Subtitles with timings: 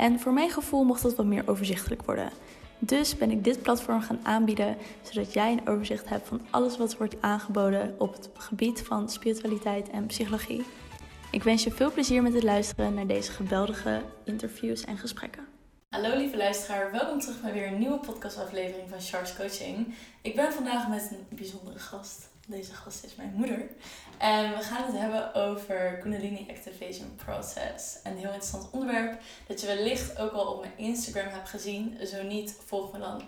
[0.00, 2.30] En voor mijn gevoel mocht dat wat meer overzichtelijk worden.
[2.78, 6.96] Dus ben ik dit platform gaan aanbieden, zodat jij een overzicht hebt van alles wat
[6.96, 10.64] wordt aangeboden op het gebied van spiritualiteit en psychologie.
[11.30, 15.46] Ik wens je veel plezier met het luisteren naar deze geweldige interviews en gesprekken.
[15.88, 19.94] Hallo lieve luisteraar, welkom terug bij weer een nieuwe podcastaflevering van Charles Coaching.
[20.22, 22.28] Ik ben vandaag met een bijzondere gast.
[22.50, 23.66] Deze gast is mijn moeder.
[24.18, 27.98] En we gaan het hebben over Kundalini Activation Process.
[28.04, 32.06] Een heel interessant onderwerp dat je wellicht ook al op mijn Instagram hebt gezien.
[32.06, 33.22] Zo niet, volg me dan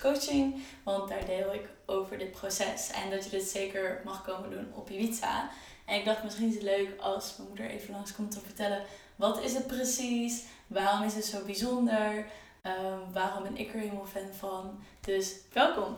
[0.00, 2.90] Coaching, want daar deel ik over dit proces.
[2.90, 5.50] En dat je dit zeker mag komen doen op Ibiza.
[5.86, 8.82] En ik dacht misschien is het leuk als mijn moeder even langs komt te vertellen
[9.16, 12.26] wat is het precies, waarom is het zo bijzonder,
[12.62, 14.80] um, waarom ben ik er helemaal fan van.
[15.00, 15.96] Dus welkom.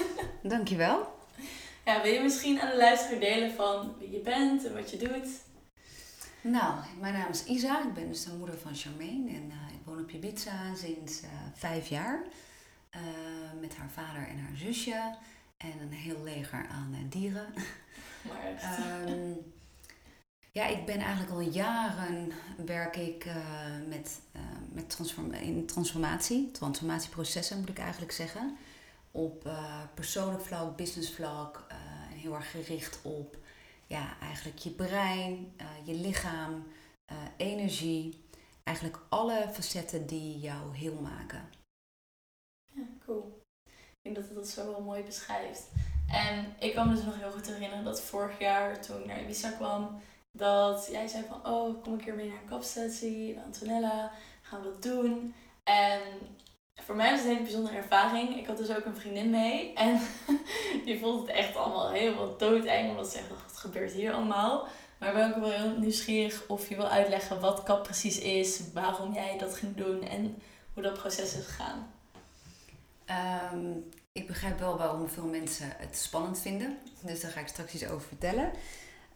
[0.42, 1.20] Dankjewel.
[1.84, 4.96] Ja, wil je misschien aan de luisteraar delen van wie je bent en wat je
[4.96, 5.28] doet?
[6.40, 7.82] Nou, mijn naam is Isa.
[7.82, 9.30] Ik ben dus de moeder van Charmaine.
[9.30, 12.22] En uh, ik woon op Ibiza sinds uh, vijf jaar.
[12.96, 15.14] Uh, met haar vader en haar zusje.
[15.56, 17.46] En een heel leger aan dieren.
[18.28, 19.52] Maar um,
[20.52, 22.32] ja, ik ben eigenlijk al jaren
[22.66, 23.26] werk ik
[23.88, 24.20] met,
[24.72, 26.50] met transform in transformatie.
[26.50, 28.56] Transformatieprocessen moet ik eigenlijk zeggen
[29.12, 31.64] op uh, persoonlijk vlak, business vlak.
[32.22, 33.36] Heel erg gericht op
[33.86, 36.66] ja, eigenlijk je brein, uh, je lichaam,
[37.36, 38.24] energie.
[38.62, 41.48] Eigenlijk alle facetten die jou heel maken.
[42.74, 43.42] Ja, cool.
[43.64, 45.68] Ik denk dat het dat zo wel mooi beschrijft.
[46.08, 49.22] En ik kan me dus nog heel goed herinneren dat vorig jaar toen ik naar
[49.22, 50.00] Ibiza kwam,
[50.38, 54.62] dat jij zei van, oh, kom ik hier mee naar een kapsessie bij Antonella, gaan
[54.62, 55.34] we dat doen.
[55.62, 56.00] En
[56.74, 58.36] voor mij was het een hele bijzondere ervaring.
[58.36, 59.72] Ik had dus ook een vriendin mee.
[59.74, 60.00] En
[60.84, 62.90] die vond het echt allemaal helemaal doodeng.
[62.90, 64.66] Omdat ze zegt, wat gebeurt hier allemaal?
[64.98, 68.60] Maar ben ook wel heel nieuwsgierig of je wil uitleggen wat KAP precies is.
[68.72, 70.02] Waarom jij dat ging doen.
[70.02, 70.42] En
[70.74, 71.92] hoe dat proces is gegaan.
[73.52, 76.78] Um, ik begrijp wel waarom veel mensen het spannend vinden.
[77.00, 78.52] Dus daar ga ik straks iets over vertellen.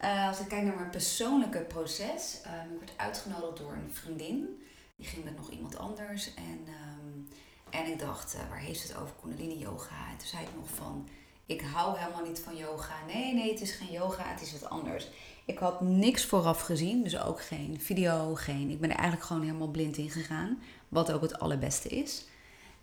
[0.03, 2.41] Uh, als ik kijk naar mijn persoonlijke proces.
[2.45, 4.61] Uh, ik werd uitgenodigd door een vriendin.
[4.95, 6.33] Die ging met nog iemand anders.
[6.33, 6.67] En...
[6.67, 7.27] Um,
[7.69, 10.09] en ik dacht, uh, waar heeft het over Kundalini yoga?
[10.11, 11.07] En toen zei ik nog van,
[11.45, 13.05] ik hou helemaal niet van yoga.
[13.05, 15.09] Nee, nee, het is geen yoga, het is wat anders.
[15.45, 18.69] Ik had niks vooraf gezien, dus ook geen video, geen...
[18.69, 20.61] Ik ben er eigenlijk gewoon helemaal blind in gegaan.
[20.87, 22.25] Wat ook het allerbeste is.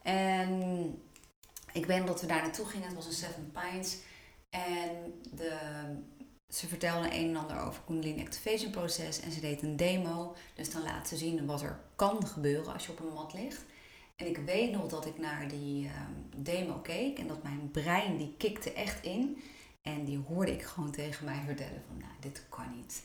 [0.03, 0.63] En
[1.73, 2.87] ik weet dat we daar naartoe gingen.
[2.87, 3.99] Het was een Seven Pines.
[4.51, 5.59] En de,
[6.49, 9.21] ze vertelde een en ander over Kundalini Activation proces.
[9.21, 10.37] En ze deed een demo.
[10.55, 13.65] Dus dan laat ze zien wat er kan gebeuren als je op een mat ligt.
[14.17, 18.17] En ik weet nog dat ik naar die ehm, demo keek en dat mijn brein
[18.17, 19.43] die kikte echt in.
[19.83, 23.03] En die hoorde ik gewoon tegen mij vertellen van, nou, dit kan niet.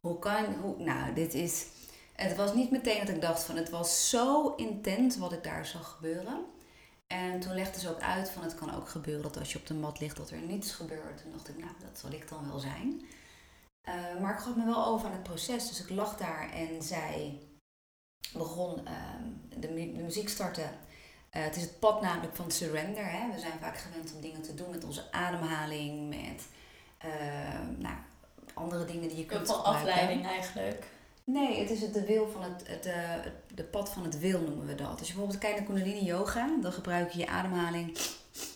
[0.00, 1.66] Hoe kan, hoe, nou, dit is...
[2.12, 5.66] Het was niet meteen dat ik dacht van, het was zo intens wat ik daar
[5.66, 6.44] zag gebeuren.
[7.06, 9.66] En toen legde ze ook uit van, het kan ook gebeuren dat als je op
[9.66, 11.22] de mat ligt, dat er niets gebeurt.
[11.22, 13.02] Toen dacht ik, nou, dat zal ik dan wel zijn.
[13.88, 15.68] Uh, maar ik gaf me wel over aan het proces.
[15.68, 17.40] Dus ik lag daar en zei
[18.32, 20.64] begon ehm, de, de, muziek starten.
[21.36, 23.10] Uh, het is het pad namelijk van surrender.
[23.10, 23.32] Hè?
[23.32, 26.46] We zijn vaak gewend om dingen te doen met onze ademhaling, met
[27.04, 27.94] uh, nou,
[28.54, 30.84] andere dingen die je kunt Een afleiding eigenlijk.
[31.24, 34.40] Nee, het is het de wil van het, het, uh, de pad van het wil
[34.40, 34.98] noemen we dat.
[34.98, 37.98] Als je bijvoorbeeld kijkt naar Kundalini Yoga, dan gebruik je je ademhaling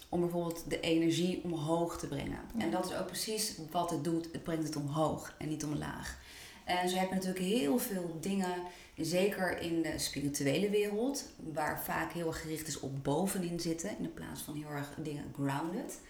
[0.09, 2.41] om bijvoorbeeld de energie omhoog te brengen.
[2.59, 4.29] En dat is ook precies wat het doet.
[4.33, 6.19] Het brengt het omhoog en niet omlaag.
[6.65, 8.63] En zo heb je natuurlijk heel veel dingen
[8.97, 14.15] Zeker in de spirituele wereld, waar vaak heel erg gericht is op bovenin zitten, in
[14.15, 16.01] plaats van heel erg dingen grounded.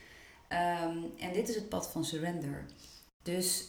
[0.48, 2.64] Ehm, en dit is het pad van surrender.
[3.22, 3.68] Dus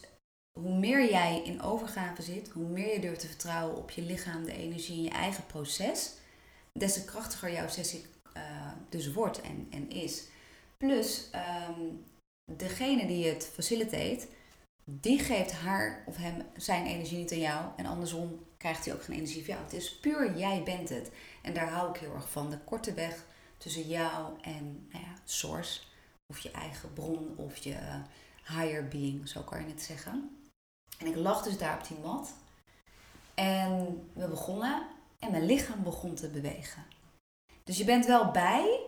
[0.59, 4.43] hoe meer jij in overgave zit, hoe meer je durft te vertrouwen op je lichaam,
[4.43, 6.13] de energie en je eigen proces,
[6.73, 8.05] des te krachtiger jouw sessie
[8.37, 10.23] uh, dus wordt en, en is.
[10.77, 11.29] Plus,
[11.69, 12.03] um,
[12.51, 14.27] degene die het faciliteert,
[14.85, 19.03] die geeft haar of hem zijn energie niet aan jou en andersom krijgt hij ook
[19.03, 19.63] geen energie van jou.
[19.65, 21.11] Het is puur jij bent het.
[21.41, 22.49] En daar hou ik heel erg van.
[22.49, 23.25] De korte weg
[23.57, 25.81] tussen jou en nou ja, source.
[26.27, 27.75] Of je eigen bron of je
[28.45, 30.37] higher being, zo kan je het zeggen.
[30.99, 32.33] En ik lag dus daar op die mat.
[33.33, 34.87] En we begonnen.
[35.19, 36.83] en mijn lichaam begon te bewegen.
[37.63, 38.79] Dus je bent wel bij,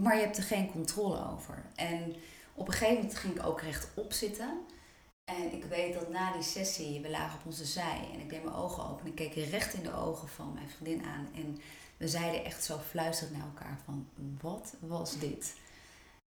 [0.00, 1.64] maar je hebt er geen controle over.
[1.74, 2.14] En
[2.54, 4.66] op een gegeven moment ging ik ook rechtop zitten.
[5.32, 8.44] En ik weet dat na die sessie, we lagen op onze zij en ik deed
[8.44, 11.28] mijn ogen open en ik keek recht in de ogen van mijn vriendin aan.
[11.34, 11.60] En
[11.96, 14.08] we zeiden echt zo fluisterend naar elkaar van,
[14.40, 15.54] wat was dit?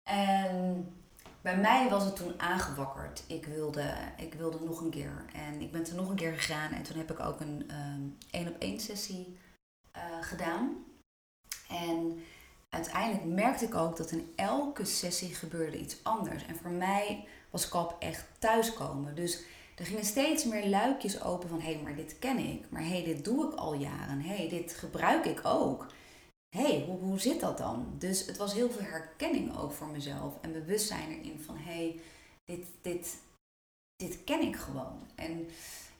[0.03, 0.95] En
[1.41, 3.25] bij mij was het toen aangewakkerd.
[3.27, 5.25] Ik wilde, ik wilde nog een keer.
[5.33, 7.71] En ik ben toen nog een keer gegaan en toen heb ik ook een
[8.31, 9.39] één op één sessie
[9.97, 10.85] uh, gedaan.
[11.69, 12.23] En
[12.75, 16.47] uiteindelijk merkte ik ook dat in elke sessie gebeurde iets anders.
[16.47, 19.15] En voor mij was kap echt thuiskomen.
[19.15, 19.43] Dus
[19.77, 22.65] er gingen steeds meer luikjes open van hé, hey, maar dit ken ik.
[22.69, 24.21] Maar hé, hey, dit doe ik al jaren.
[24.21, 25.87] Hé, hey, dit gebruik ik ook.
[26.57, 27.95] Hé, hey, hoe, hoe zit dat dan?
[27.99, 30.35] Dus het was heel veel herkenning ook voor mezelf.
[30.41, 32.01] En bewustzijn erin van hé, hey,
[32.45, 33.17] dit, dit,
[33.97, 35.07] dit ken ik gewoon.
[35.15, 35.49] En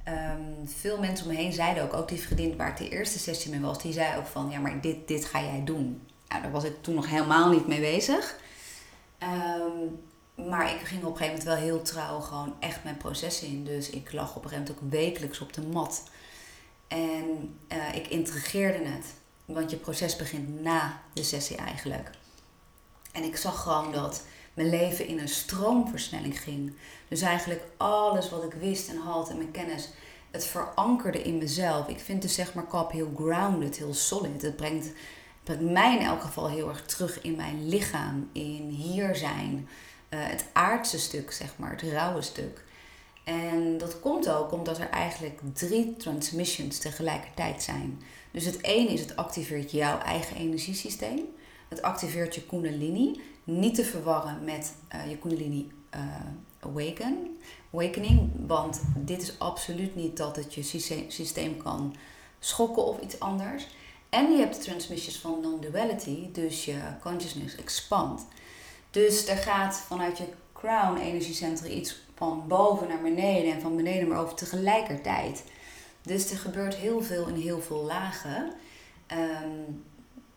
[0.09, 3.19] um, veel mensen om me heen zeiden ook, ook die vriendin waar ik de eerste
[3.19, 6.03] sessie mee was, die zei ook van ja, maar dit, dit ga jij doen.
[6.29, 8.37] Nou, daar was ik toen nog helemaal niet mee bezig.
[9.23, 10.03] Um,
[10.49, 13.65] maar ik ging op een gegeven moment wel heel trouw gewoon echt mijn proces in.
[13.65, 16.03] Dus ik lag op een gegeven moment ook wekelijks op de mat.
[16.89, 19.07] En uh, ik integreerde het.
[19.45, 22.11] Want je proces begint na de sessie eigenlijk.
[23.13, 24.25] En ik zag gewoon dat
[24.55, 26.77] mijn leven in een stroomversnelling ging.
[27.09, 29.89] Dus eigenlijk alles wat ik wist en had en mijn kennis,
[30.31, 31.89] het verankerde in mezelf.
[31.89, 34.43] Ik vind dus zeg maar kap heel grounded, heel solid.
[34.43, 34.87] Het brengt,
[35.45, 39.69] brengt mij in elk geval heel erg terug in mijn lichaam, in hier zijn.
[40.09, 42.65] Eh, het aardse stuk, zeg maar, het rauwe stuk.
[43.25, 48.03] En dat komt ook omdat er eigenlijk drie transmissions tegelijkertijd zijn.
[48.31, 51.21] Dus het ene is het activeert jouw eigen energiesysteem.
[51.69, 53.21] Het activeert je kundalini.
[53.45, 56.01] Niet te verwarren met uh, je kundalini uh,
[56.61, 57.37] awaken,
[57.73, 58.31] awakening.
[58.47, 60.63] Want dit is absoluut niet dat het je
[61.09, 61.95] systeem kan
[62.39, 63.67] schokken of iets anders.
[64.15, 66.33] En je hebt de transmissions van non-duality.
[66.33, 68.27] Dus je consciousness expand.
[68.91, 74.09] Dus er gaat vanuit je crown energiecentrum iets van boven naar beneden en van beneden
[74.09, 75.45] maar over tegelijkertijd.
[76.03, 78.53] Dus er gebeurt heel veel in heel veel lagen.
[79.07, 79.61] Ehm,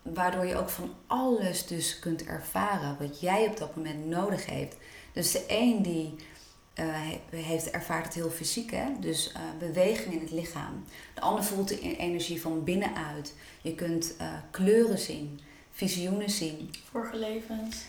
[0.02, 4.76] waardoor je ook van alles dus kunt ervaren wat jij op dat moment nodig heeft.
[5.14, 6.16] Dus de een die
[6.80, 6.86] uh,
[7.30, 8.86] heeft ervaart het heel fysiek, hè?
[9.00, 10.84] dus uh, beweging in het lichaam.
[11.14, 13.34] De ander voelt de energie van binnenuit.
[13.62, 15.40] Je kunt uh, kleuren zien,
[15.72, 16.70] visioenen zien.
[16.92, 17.86] Vorige levens.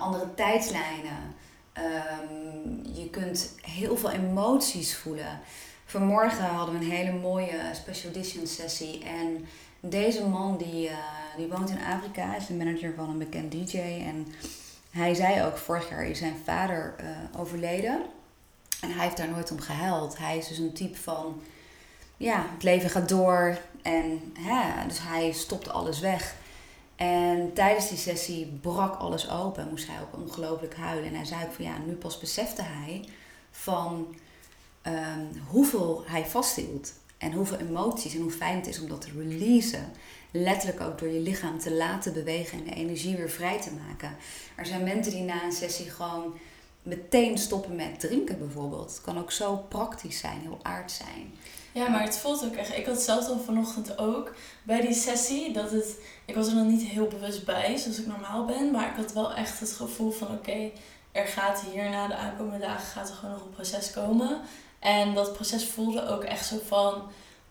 [0.00, 1.34] Andere tijdslijnen.
[1.78, 5.40] Um, je kunt heel veel emoties voelen.
[5.84, 9.04] Vanmorgen hadden we een hele mooie special edition sessie.
[9.04, 9.46] En
[9.80, 10.90] deze man die,
[11.36, 13.78] die woont in Afrika, is de manager van een bekend DJ.
[13.78, 14.26] En
[14.94, 18.02] hij zei ook, vorig jaar is zijn vader uh, overleden.
[18.80, 20.18] En hij heeft daar nooit om gehuild.
[20.18, 21.42] Hij is dus een type van,
[22.16, 23.58] ja, het leven gaat door.
[23.82, 26.34] En hè, dus hij stopt alles weg.
[26.96, 29.68] En tijdens die sessie brak alles open.
[29.68, 31.08] Moest hij ook ongelooflijk huilen.
[31.08, 33.04] En hij zei ook van ja, nu pas besefte hij
[33.50, 34.16] van
[34.86, 36.92] um, hoeveel hij vasthield.
[37.18, 39.92] En hoeveel emoties en hoe fijn het is om dat te releasen.
[40.36, 44.16] Letterlijk ook door je lichaam te laten bewegen en de energie weer vrij te maken.
[44.56, 46.34] Er zijn mensen die na een sessie gewoon
[46.82, 48.90] meteen stoppen met drinken bijvoorbeeld.
[48.90, 51.34] Het kan ook zo praktisch zijn, heel aard zijn.
[51.72, 52.76] Ja, maar het voelt ook echt.
[52.76, 55.96] Ik had zelf al vanochtend ook bij die sessie dat het.
[56.24, 58.70] Ik was er nog niet heel bewust bij, zoals ik normaal ben.
[58.70, 60.70] Maar ik had wel echt het gevoel van: oké,
[61.12, 64.40] er gaat hier na de aankomende dagen gaat er gewoon nog een proces komen.
[64.78, 67.02] En dat proces voelde ook echt zo van.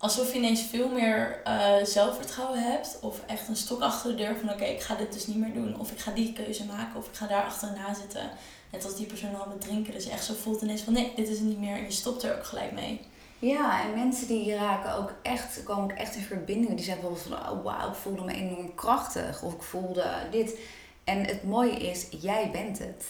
[0.03, 2.97] Alsof je ineens veel meer uh, zelfvertrouwen hebt.
[3.01, 5.53] Of echt een stok achter de deur van: oké, ik ga dit dus niet meer
[5.53, 5.79] doen.
[5.79, 6.95] Of ik ga die keuze maken.
[6.99, 8.29] Of ik ga daar achterna zitten.
[8.71, 9.93] Net als die persoon al met drinken.
[9.93, 11.75] Dus je echt zo voelt ineens van: nee, dit is het niet meer.
[11.75, 13.01] En je stopt er ook gelijk mee.
[13.39, 16.75] Ja, en mensen die raken ook echt, komen ook echt in verbinding.
[16.75, 19.43] Die zeggen bijvoorbeeld van, oh wauw, ik voelde me enorm krachtig.
[19.43, 20.59] Of ik voelde dit.
[21.03, 23.05] En het mooie is, jij bent het.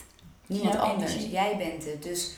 [0.45, 1.15] Niemand anders.
[1.15, 2.03] Jij bent het.
[2.03, 2.31] Dus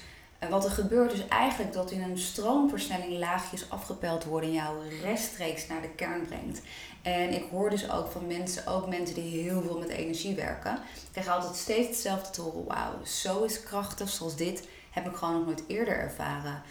[0.50, 5.68] wat er gebeurt is eigenlijk dat in een stroomversnelling laagjes afgepeld worden en jou rechtstreeks
[5.68, 6.62] naar de kern brengt.
[7.02, 10.80] En ik hoor dus ook van mensen, ook mensen die heel veel met energie werken,
[11.12, 12.66] krijgen altijd steeds hetzelfde te horen.
[12.66, 16.62] Wauw, zo is krachtig zoals dit heb ik gewoon nog nooit eerder ervaren.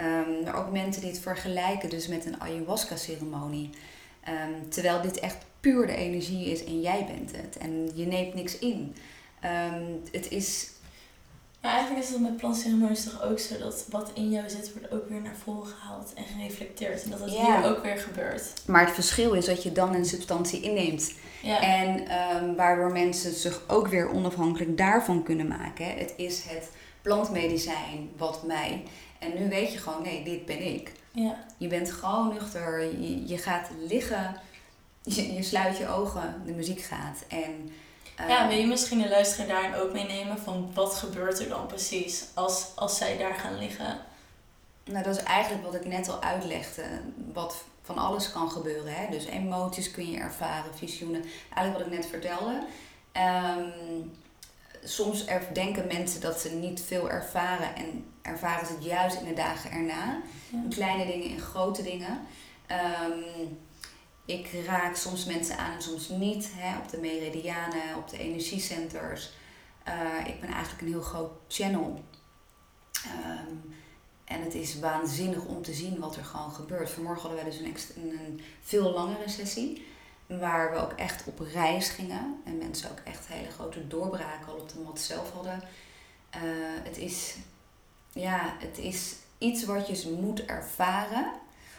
[0.00, 3.70] Um, maar ook mensen die het vergelijken dus met een ayahuasca-ceremonie.
[4.28, 7.56] Um, terwijl dit echt puur de energie is en jij bent het.
[7.56, 8.96] En je neemt niks in.
[9.44, 10.70] Um, het is...
[11.62, 14.90] Ja, eigenlijk is het met plantceremonies toch ook zo dat wat in jou zit, wordt
[14.92, 17.02] ook weer naar voren gehaald en gereflecteerd.
[17.02, 18.52] En dat het hier ook weer gebeurt.
[18.66, 21.14] Maar het verschil is dat je dan een substantie inneemt.
[21.42, 21.60] Ja.
[21.60, 25.86] En waardoor mensen zich ook weer onafhankelijk daarvan kunnen maken.
[25.86, 26.70] Het is het
[27.02, 28.82] plantmedicijn wat mij
[29.22, 30.92] en nu weet je gewoon, nee, dit ben ik.
[31.10, 31.44] Ja.
[31.56, 34.36] Je bent gewoon nuchter, je, je gaat liggen,
[35.02, 37.24] je, je sluit je ogen, de muziek gaat.
[37.28, 37.70] En,
[38.16, 42.24] ja, wil je misschien de luisteraar daarin ook meenemen van wat gebeurt er dan precies
[42.34, 43.98] als, als zij daar gaan liggen?
[44.84, 46.82] Nou, dat is eigenlijk wat ik net al uitlegde.
[47.32, 48.94] Wat van alles kan gebeuren.
[48.94, 49.10] Hè?
[49.10, 51.24] Dus emoties kun je ervaren, visioenen.
[51.54, 52.62] Eigenlijk wat ik net vertelde.
[53.16, 54.12] Um,
[54.84, 59.34] soms denken mensen dat ze niet veel ervaren en ervaren ze het juist in de
[59.34, 60.22] dagen erna.
[60.50, 62.20] In kleine dingen, in grote dingen.
[63.02, 63.58] Um,
[64.24, 66.50] ik raak soms mensen aan en soms niet.
[66.54, 69.30] Hè, op de meridianen, op de energiecenters.
[69.88, 72.04] Uh, ik ben eigenlijk een heel groot channel.
[73.06, 73.74] Um,
[74.24, 76.90] en het is waanzinnig om te zien wat er gewoon gebeurt.
[76.90, 79.86] Vanmorgen hadden we dus een, een, een veel langere sessie.
[80.26, 82.40] Waar we ook echt op reis gingen.
[82.44, 85.62] En mensen ook echt hele grote doorbraken al op de mat zelf hadden.
[86.36, 86.40] Uh,
[86.84, 87.36] het, is,
[88.12, 91.32] ja, het is iets wat je moet ervaren.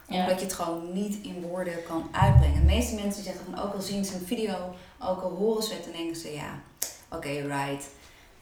[0.07, 2.59] Omdat je het gewoon niet in woorden kan uitbrengen.
[2.59, 5.73] De meeste mensen zeggen van ook al zien ze een video, ook al horen ze
[5.73, 6.59] het, dan denken ze ja,
[7.09, 7.89] oké, right.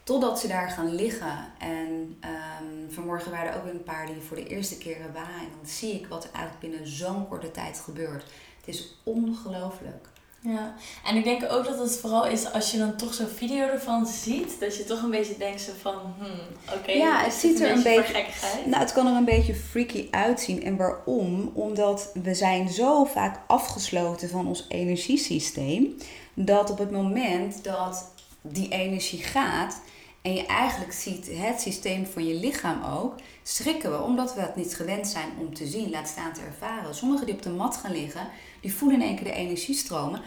[0.04, 1.46] Totdat ze daar gaan liggen.
[1.60, 2.18] En
[2.62, 5.40] um, vanmorgen waren er ook weer een paar die voor de eerste keer waren.
[5.40, 8.24] En dan zie ik wat er eigenlijk binnen zo'n korte tijd gebeurt.
[8.58, 10.08] Het is ongelooflijk.
[10.44, 10.74] Ja,
[11.06, 14.06] en ik denk ook dat het vooral is als je dan toch zo'n video ervan
[14.06, 17.72] ziet, dat je toch een beetje denkt zo van, hmm, oké, ja, het ziet er
[17.72, 18.26] een beetje,
[18.66, 20.64] nou, het kan er een beetje freaky uitzien.
[20.64, 21.52] En waarom?
[21.54, 25.98] Omdat we zijn zo vaak afgesloten van ons energiesysteem,
[26.34, 29.82] dat op het moment dat die energie gaat
[30.22, 34.56] en je eigenlijk ziet het systeem van je lichaam ook, schrikken we omdat we het
[34.56, 36.96] niet gewend zijn om te zien, laat staan te ervaren.
[36.96, 38.28] Sommigen die op de mat gaan liggen,
[38.62, 40.22] die voelen in één keer de energiestromen.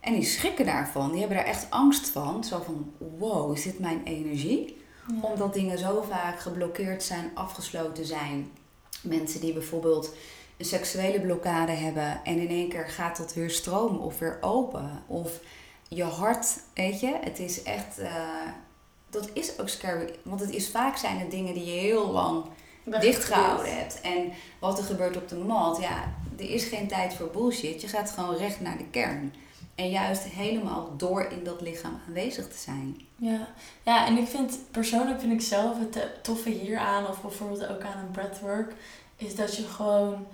[0.00, 1.10] En die schrikken daarvan.
[1.10, 2.44] Die hebben daar echt angst van.
[2.44, 4.76] Zo van, wow, is dit mijn energie?
[5.20, 8.50] Omdat dingen zo vaak geblokkeerd zijn, afgesloten zijn.
[9.02, 10.14] Mensen die bijvoorbeeld
[10.56, 15.02] een seksuele blokkade hebben en in één keer gaat dat weer stromen of weer open.
[15.06, 15.40] Of
[15.88, 18.12] je hart, weet je, het is echt, uh,
[19.10, 20.14] dat is ook scary.
[20.22, 22.44] Want het is vaak zijn het dingen die je heel lang
[23.00, 24.00] dichtgehouden hebt.
[24.00, 27.80] En wat er gebeurt op de mat, ja, er is geen tijd voor bullshit.
[27.80, 29.34] Je gaat gewoon recht naar de kern.
[29.74, 33.00] En juist helemaal door in dat lichaam aanwezig te zijn.
[33.16, 33.48] Ja,
[33.82, 37.98] ja en ik vind persoonlijk vind ik zelf het toffe hieraan, of bijvoorbeeld ook aan
[37.98, 38.72] een breathwork,
[39.16, 40.26] is dat je gewoon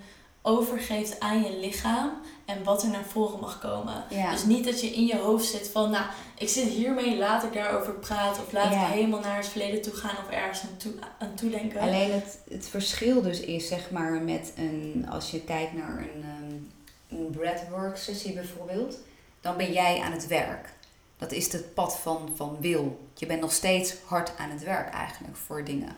[0.45, 2.11] overgeeft aan je lichaam
[2.45, 4.03] en wat er naar voren mag komen.
[4.31, 6.05] Dus niet dat je in je hoofd zit van, nou,
[6.37, 9.93] ik zit hiermee, laat ik daarover praten of laat ik helemaal naar het verleden toe
[9.93, 11.79] gaan of ergens aan toe, aan toe denken.
[11.79, 16.25] Alleen het, het verschil dus is, zeg maar, met een, als je kijkt naar een,
[16.41, 16.71] um,
[17.09, 18.97] een breathwork sessie bijvoorbeeld,
[19.41, 20.73] dan ben jij aan het werk.
[21.17, 22.99] Dat is het pad van, van wil.
[23.13, 25.95] Je bent nog steeds hard aan het werk eigenlijk voor dingen.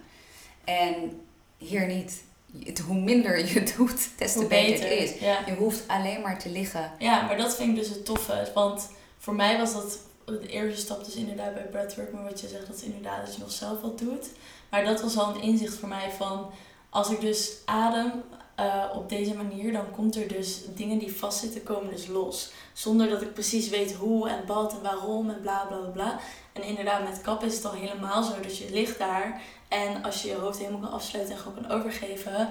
[0.63, 1.21] En
[1.57, 2.23] hier niet
[2.63, 5.19] het, hoe minder je doet, des te beter, het is.
[5.19, 6.91] Je hoeft alleen maar te liggen.
[6.99, 8.51] Ja, maar dat vind ik dus het toffe.
[8.53, 12.13] Want voor mij was dat de eerste stap dus inderdaad bij breathwork.
[12.13, 14.27] Maar wat je zegt, dat is inderdaad dat je nog zelf wat doet.
[14.69, 16.51] Maar dat was al een inzicht voor mij van...
[16.89, 18.11] Als ik dus adem
[18.59, 22.51] uh, op deze manier, dan komt er dus dingen die vastzitten, komen dus los.
[22.73, 26.19] Zonder dat ik precies weet hoe en wat en waarom en bla bla bla.
[26.53, 28.33] En inderdaad, met kap is het al helemaal zo.
[28.41, 31.77] Dus je ligt daar en als je je hoofd helemaal kan afsluiten en gewoon kan
[31.77, 32.49] overgeven,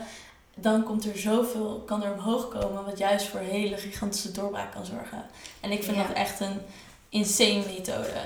[0.54, 4.86] dan komt er zoveel, kan er omhoog komen, wat juist voor hele gigantische doorbraak kan
[4.86, 5.26] zorgen.
[5.60, 6.60] En ik vind dat echt een
[7.08, 8.20] insane methode.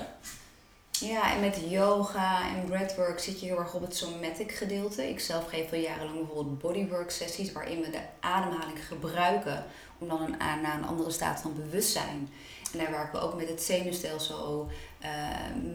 [0.99, 5.09] Ja, en met yoga en breathwork zit je heel erg op het somatic gedeelte.
[5.09, 9.65] Ik zelf geef al jarenlang bijvoorbeeld bodywork sessies waarin we de ademhaling gebruiken
[9.97, 12.29] om dan een, naar een andere staat van bewustzijn.
[12.71, 14.67] En daar werken we ook met het zenuwstelsel,
[15.03, 15.07] uh,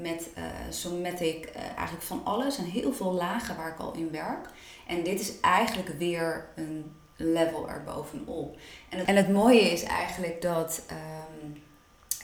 [0.00, 2.58] met uh, somatic, eigenlijk van alles.
[2.58, 4.48] En heel veel lagen waar ik al in werk.
[4.86, 8.56] En dit is eigenlijk weer een level erbovenop.
[8.88, 10.82] En het, en het mooie is eigenlijk dat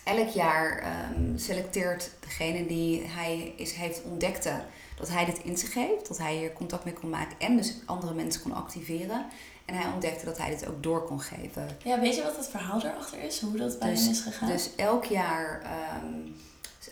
[0.04, 4.62] elk jaar um, selecteert degene die hij is, heeft ontdekte
[4.97, 7.75] dat hij dit in zich heeft, dat hij hier contact mee kon maken en dus
[7.87, 9.26] andere mensen kon activeren.
[9.64, 11.69] En hij ontdekte dat hij dit ook door kon geven.
[11.85, 13.40] Ja, weet je wat het verhaal erachter is?
[13.40, 14.49] Hoe dat bij dus, hem is gegaan?
[14.49, 15.62] Dus elk jaar
[16.04, 16.37] um,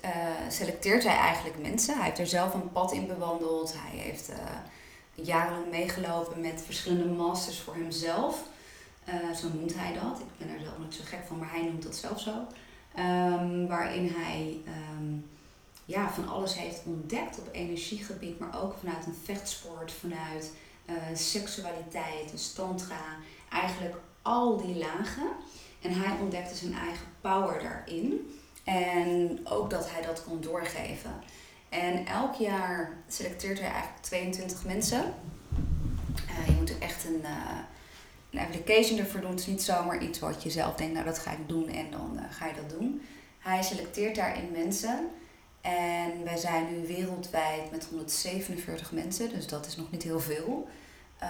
[0.04, 0.10] uh,
[0.48, 1.94] selecteert hij eigenlijk mensen.
[1.94, 3.74] Hij heeft er zelf een pad in bewandeld.
[3.76, 4.36] Hij heeft uh,
[5.14, 8.42] jarenlang meegelopen met verschillende masters voor hemzelf.
[9.08, 10.18] Uh, zo noemt hij dat.
[10.18, 12.32] Ik ben er zelf niet zo gek van, maar hij noemt dat zelf zo.
[12.98, 15.30] Um, waarin hij um,
[15.84, 20.52] ja, van alles heeft ontdekt op energiegebied, maar ook vanuit een vechtsport, vanuit
[20.86, 23.04] uh, seksualiteit, een tantra,
[23.50, 25.28] eigenlijk al die lagen.
[25.82, 28.34] En hij ontdekte zijn eigen power daarin.
[28.64, 31.12] En ook dat hij dat kon doorgeven.
[31.68, 35.14] En elk jaar selecteert hij eigenlijk 22 mensen.
[36.28, 37.58] Uh, je moet er echt een, uh,
[38.38, 39.34] een application doen.
[39.34, 42.20] Is niet zomaar iets wat je zelf denkt, nou dat ga ik doen en dan
[42.30, 43.02] ga je dat doen.
[43.38, 45.08] Hij selecteert daarin mensen.
[45.60, 50.68] En wij zijn nu wereldwijd met 147 mensen, dus dat is nog niet heel veel.
[51.22, 51.28] Uh,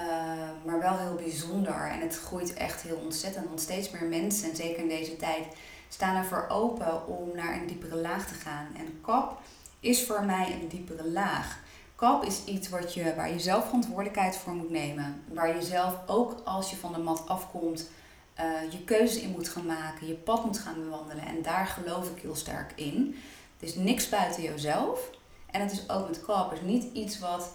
[0.65, 1.91] maar wel heel bijzonder.
[1.91, 3.47] En het groeit echt heel ontzettend.
[3.47, 5.47] Want steeds meer mensen, en zeker in deze tijd,
[5.89, 8.67] staan ervoor open om naar een diepere laag te gaan.
[8.77, 9.41] En kap
[9.81, 11.59] is voor mij een diepere laag.
[11.99, 15.23] Kap is iets wat je, waar je zelf verantwoordelijkheid voor moet nemen.
[15.33, 17.91] Waar je zelf ook als je van de mat afkomt,
[18.41, 21.27] uh, je keuzes in moet gaan maken, je pad moet gaan bewandelen.
[21.27, 23.17] En daar geloof ik heel sterk in.
[23.59, 25.11] Het is niks buiten jezelf.
[25.51, 26.53] En het is ook met kap.
[26.53, 27.51] Is niet iets wat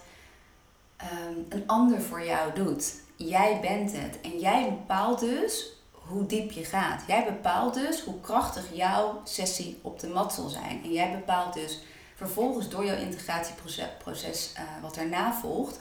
[0.96, 2.94] Ehm, een ander voor jou doet.
[3.16, 4.20] Jij bent het.
[4.20, 7.02] En jij bepaalt dus hoe diep je gaat.
[7.06, 10.80] Jij bepaalt dus hoe krachtig jouw sessie op de mat zal zijn.
[10.84, 11.82] En jij bepaalt dus
[12.24, 15.80] vervolgens door jouw integratieproces uh, wat daarna volgt,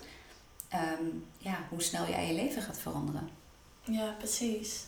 [0.70, 1.06] ehm,
[1.38, 3.30] ja, hoe snel jij je leven gaat veranderen.
[3.82, 4.86] Ja, precies.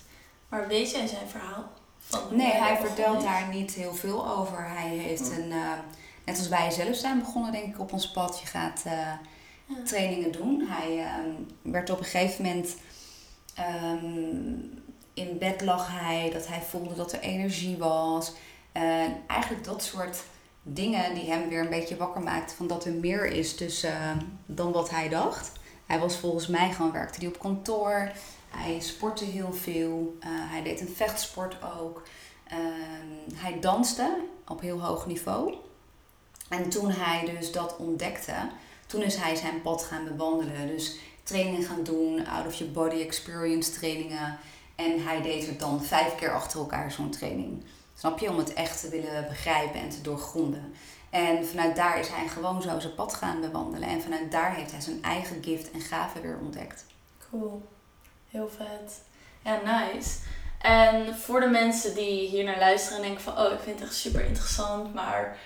[0.50, 1.72] Maar weet jij zijn verhaal?
[2.32, 4.70] nee, hij vertelt daar niet heel veel over.
[4.70, 5.42] Hij heeft hm.
[5.42, 5.72] een, uh,
[6.26, 8.40] net als wij zelf zijn begonnen, denk ik, op ons pad.
[8.40, 9.12] Je gaat uh,
[9.86, 10.68] trainingen doen.
[10.68, 11.32] Hij ehm,
[11.62, 12.76] werd op een gegeven moment
[13.56, 14.06] ehm,
[15.14, 18.34] in bed lag hij, dat hij voelde dat er energie was.
[18.72, 20.24] En eigenlijk dat soort
[20.68, 24.12] dingen die hem weer een beetje wakker maakten van dat er meer is tussen uh,
[24.46, 25.52] dan wat hij dacht.
[25.86, 28.12] Hij was volgens mij gewoon werkte hij op kantoor.
[28.50, 30.18] Hij sportte heel veel.
[30.20, 32.04] Uh, hij deed een vechtsport ook.
[32.48, 34.18] Ehm, hij danste
[34.48, 35.56] op heel hoog niveau.
[36.50, 38.34] En toen hij dus dat ontdekte,
[38.88, 40.68] toen is hij zijn pad gaan bewandelen.
[40.68, 44.38] Dus trainingen gaan doen, out of your body experience trainingen.
[44.76, 47.64] En hij deed er dan vijf keer achter elkaar zo'n training.
[47.98, 48.30] Snap je?
[48.30, 50.74] Om het echt te willen begrijpen en te doorgronden.
[51.10, 53.90] En vanuit daar is hij gewoon zo zijn pad gaan bewandelen.
[53.90, 56.86] En vanuit daar heeft hij zijn eigen gift en gave weer ontdekt.
[57.30, 57.62] Cool.
[58.30, 59.02] Heel vet.
[59.44, 60.18] Ja, nice.
[60.62, 63.38] En voor de mensen die hier naar luisteren en denken van...
[63.38, 65.38] Oh, ik vind het echt super interessant, maar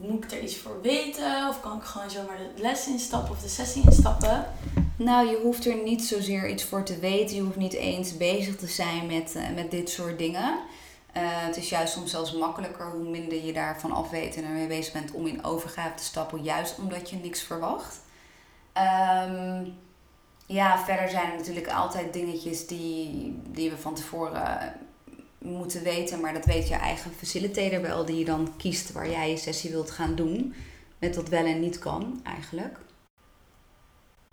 [0.00, 1.48] moet ik er iets voor weten?
[1.48, 4.46] Of kan ik gewoon zomaar de les instappen of de sessie instappen?
[4.96, 7.36] Nou, je hoeft er niet zozeer iets voor te weten.
[7.36, 10.58] Je hoeft niet eens bezig te zijn met, uh, met dit soort dingen.
[11.18, 14.66] Uh, het is juist soms zelfs makkelijker hoe minder je daarvan af weet en ermee
[14.66, 18.00] bezig bent om in overgave te stappen, juist omdat je niks verwacht.
[19.26, 19.74] Um,
[20.46, 24.72] ja, verder zijn er natuurlijk altijd dingetjes die, die we van tevoren
[25.38, 29.30] moeten weten, maar dat weet je eigen facilitator wel, die je dan kiest waar jij
[29.30, 30.54] je sessie wilt gaan doen.
[30.98, 32.78] Met wat wel en niet kan, eigenlijk.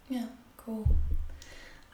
[0.08, 0.86] Ja, cool.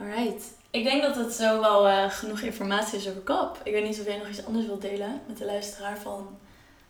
[0.01, 0.43] Alright.
[0.71, 3.61] Ik denk dat het zo wel uh, genoeg informatie is over KAP.
[3.63, 6.27] Ik weet niet of jij nog iets anders wilt delen met de luisteraar van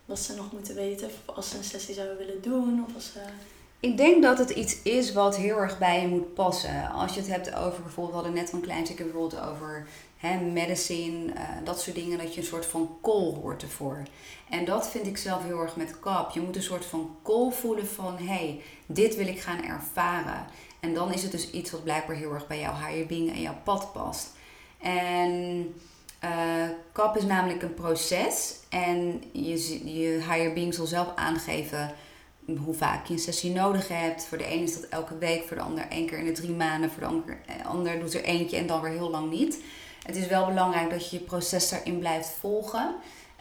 [0.04, 3.20] wat ze nog moeten weten als ze een sessie zouden willen doen of als ze...
[3.80, 6.90] Ik denk dat het iets is wat heel erg bij je moet passen.
[6.90, 10.40] Als je het hebt over bijvoorbeeld, we hadden net van klein stukje bijvoorbeeld over hè,
[10.40, 14.02] medicine, uh, dat soort dingen, dat je een soort van call hoort ervoor.
[14.50, 16.30] En dat vind ik zelf heel erg met kap.
[16.30, 20.46] Je moet een soort van call voelen van, hé, hey, dit wil ik gaan ervaren.
[20.82, 23.40] En dan is het dus iets wat blijkbaar heel erg bij jouw higher being en
[23.40, 24.30] jouw pad past.
[24.80, 25.30] En
[26.24, 31.94] uh, kap is namelijk een proces en je, je higher being zal zelf aangeven
[32.64, 34.24] hoe vaak je een sessie nodig hebt.
[34.24, 36.54] Voor de ene is dat elke week, voor de ander één keer in de drie
[36.54, 39.58] maanden, voor de ander, eh, ander doet er eentje en dan weer heel lang niet.
[40.02, 42.94] Het is wel belangrijk dat je je proces daarin blijft volgen.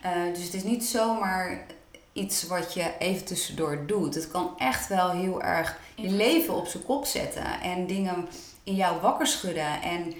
[0.05, 1.65] Uh, dus het is niet zomaar
[2.13, 4.15] iets wat je even tussendoor doet.
[4.15, 8.27] Het kan echt wel heel erg je leven op zijn kop zetten en dingen
[8.63, 9.81] in jou wakker schudden.
[9.81, 10.13] En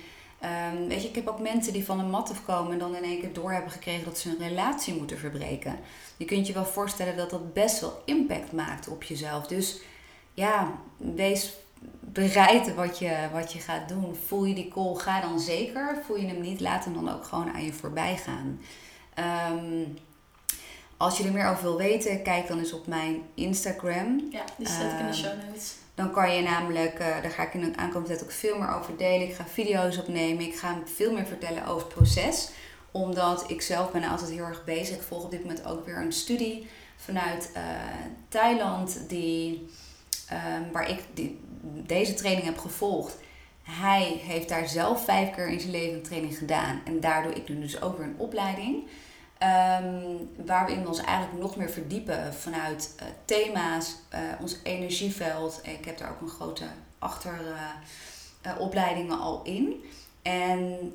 [0.74, 3.04] um, weet je, ik heb ook mensen die van een mat afkomen en dan in
[3.04, 5.80] één keer door hebben gekregen dat ze een relatie moeten verbreken.
[6.18, 9.48] Je kunt je wel voorstellen dat dat best wel impact maakt op jezelf.
[9.48, 9.82] Dus
[10.34, 11.54] ja, wees
[12.00, 14.16] bereid wat je, wat je gaat doen.
[14.26, 15.98] Voel je die call, ga dan zeker.
[16.06, 18.60] Voel je hem niet, laat hem dan ook gewoon aan je voorbij gaan.
[19.14, 19.84] Ehm,
[21.02, 24.28] als je er meer over wil weten, kijk dan eens op mijn Instagram.
[24.32, 25.76] Ja, die zet ik in de show notes.
[25.96, 28.76] Dan kan je namelijk, uh, daar ga ik in de aankomende tijd ook veel meer
[28.76, 29.28] over delen.
[29.28, 30.46] Ik ga video's opnemen.
[30.46, 32.50] Ik ga veel meer vertellen over het proces.
[32.92, 34.96] Omdat ik zelf ben altijd heel erg bezig.
[34.96, 37.62] Ik volg op dit moment ook weer een studie vanuit uh,
[38.28, 39.00] Thailand.
[39.08, 39.68] Die,
[40.32, 41.40] um, waar ik die,
[41.86, 43.18] deze training heb gevolgd.
[43.64, 46.82] Hij heeft daar zelf vijf keer in zijn leven een training gedaan.
[46.86, 48.84] En daardoor ik nu dus ook weer een opleiding.
[49.44, 55.60] Um, waarin we ons eigenlijk nog meer verdiepen vanuit uh, thema's, uh, ons energieveld.
[55.64, 56.66] Ik heb daar ook een grote
[57.00, 59.84] achteropleidingen uh, al in.
[60.22, 60.94] En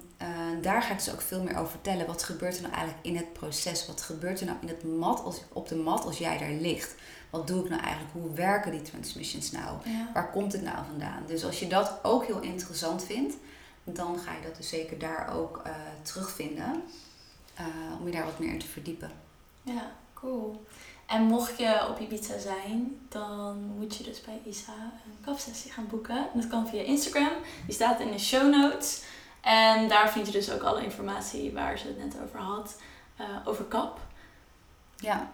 [0.60, 2.06] daar ga ik dus ook veel meer over vertellen.
[2.06, 3.86] Wat gebeurt er nou eigenlijk in het proces?
[3.86, 6.94] Wat gebeurt er nou in het mat als, op de mat als jij daar ligt?
[7.30, 8.12] wat doe ik nou eigenlijk?
[8.12, 9.76] Hoe werken die transmissions nou?
[10.14, 11.22] Waar komt het nou vandaan?
[11.26, 13.34] Dus als je dat ook heel interessant vindt,
[13.84, 15.62] dan ga je dat dus zeker daar ook
[17.60, 17.98] uh, terugvinden.
[17.98, 19.10] om je daar wat meer in te verdiepen.
[19.62, 20.64] Ja, cool.
[21.06, 24.72] En mocht je op Ibiza zijn, dan moet je dus bij Isa
[25.04, 26.26] een kapsessie gaan boeken.
[26.34, 27.32] Dat kan via Instagram.
[27.64, 29.02] Die staat in de show notes.
[29.40, 32.80] En daar vind je dus ook alle informatie waar ze het net over had.
[33.20, 34.00] Uh, over kap.
[34.96, 35.30] Ja.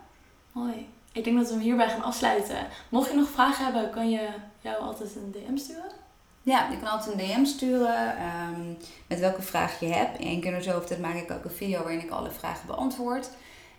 [0.53, 0.89] Mooi.
[1.13, 2.67] Ik denk dat we hem hierbij gaan afsluiten.
[2.89, 4.29] Mocht je nog vragen hebben, kan je
[4.61, 6.02] jou altijd een DM sturen?
[6.43, 8.77] Ja, je kan altijd een DM sturen um,
[9.07, 10.21] met welke vraag je hebt.
[10.21, 12.67] Eén keer in de zoveel tijd maak ik ook een video waarin ik alle vragen
[12.67, 13.31] beantwoord.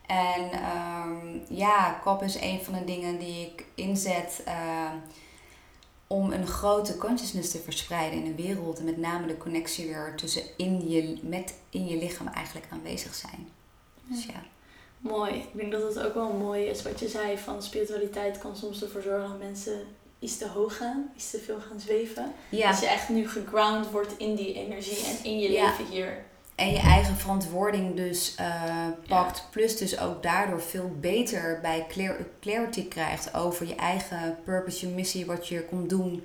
[0.08, 4.92] En um, ja, kop is een van de dingen die ik inzet uh,
[6.08, 8.80] om een grote consciousness te verspreiden in de wereld.
[8.80, 13.14] En met name de connectie weer tussen in je, met in je lichaam eigenlijk aanwezig
[13.14, 13.50] zijn.
[14.08, 14.44] Dus ja.
[14.98, 15.34] Mooi.
[15.34, 18.84] Ik denk dat het ook wel mooi is wat je zei van spiritualiteit kan soms
[18.84, 19.82] ervoor zorgen dat mensen
[20.24, 22.34] iets te hoog gaan, iets te veel gaan zweven.
[22.50, 22.72] Ja.
[22.72, 26.24] Dat je echt nu geground wordt in die energie en in je leven hier.
[26.56, 29.48] En je eigen verantwoording dus uh, pakt.
[29.52, 31.86] Plus dus ook daardoor veel beter bij
[32.40, 36.24] clarity krijgt over je eigen purpose, je missie, wat je komt doen.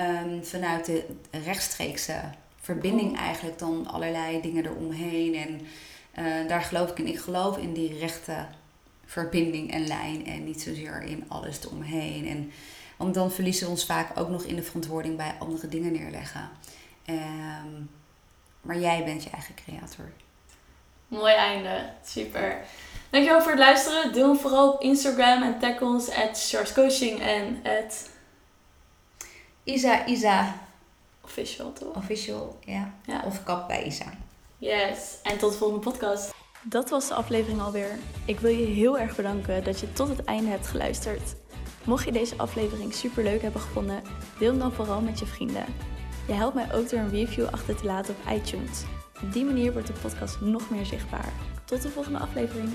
[0.00, 1.04] Um, vanuit de
[1.44, 2.20] rechtstreekse
[2.60, 5.34] verbinding eigenlijk dan allerlei dingen eromheen.
[5.34, 5.60] En
[6.24, 7.06] uh, daar geloof ik in.
[7.06, 8.46] Ik geloof in die rechte
[9.04, 12.28] verbinding en lijn en niet zozeer in alles eromheen.
[12.28, 12.52] En,
[13.00, 16.50] want dan verliezen we ons vaak ook nog in de verantwoording bij andere dingen neerleggen.
[17.06, 17.90] Um,
[18.60, 20.12] maar jij bent je eigen creator.
[21.08, 21.90] Mooi einde.
[22.04, 22.64] Super.
[23.10, 24.12] Dankjewel voor het luisteren.
[24.12, 28.08] Deel hem vooral op Instagram en tag ons at Coaching en at
[29.64, 30.54] Isa Isa.
[31.24, 31.96] Official toch?
[31.96, 32.92] Official, ja.
[33.06, 33.22] ja.
[33.24, 34.12] Of kap bij Isa.
[34.58, 35.16] Yes.
[35.22, 36.34] En tot de volgende podcast.
[36.62, 37.98] Dat was de aflevering alweer.
[38.24, 41.34] Ik wil je heel erg bedanken dat je tot het einde hebt geluisterd.
[41.84, 44.02] Mocht je deze aflevering super leuk hebben gevonden,
[44.38, 45.64] deel hem dan vooral met je vrienden.
[46.26, 48.84] Je helpt mij ook door een review achter te laten op iTunes.
[49.22, 51.32] Op die manier wordt de podcast nog meer zichtbaar.
[51.64, 52.68] Tot de volgende aflevering.